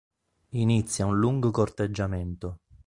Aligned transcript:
Inizia 0.55 1.05
un 1.05 1.19
lungo 1.19 1.51
corteggiamento. 1.51 2.61